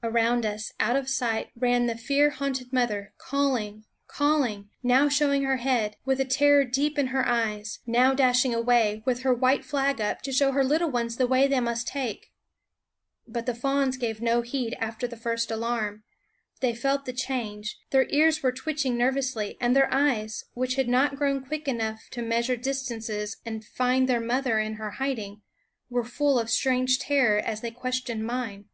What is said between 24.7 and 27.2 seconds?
j, her hiding, were full of strange